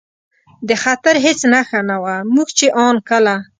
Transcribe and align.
د 0.67 0.69
خطر 0.83 1.15
هېڅ 1.25 1.39
نښه 1.53 1.79
نه 1.89 1.97
وه، 2.03 2.15
موږ 2.35 2.49
چې 2.57 2.67
ان 2.85 2.95
کله. 3.09 3.35